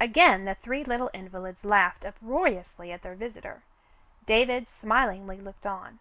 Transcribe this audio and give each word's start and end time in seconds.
Again 0.00 0.46
the 0.46 0.54
three 0.54 0.84
little 0.84 1.10
invalids 1.12 1.62
laughed 1.62 2.06
uproariously 2.06 2.92
at 2.92 3.02
their 3.02 3.14
visitor. 3.14 3.62
David 4.24 4.70
smilingly 4.70 5.36
looked 5.38 5.66
on. 5.66 5.98